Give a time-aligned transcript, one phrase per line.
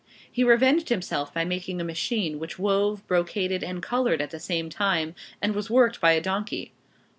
[0.31, 4.67] He revenged himself by making a machine which wove, brocaded, and colored at the same
[4.67, 6.73] time, and was worked by a donkey!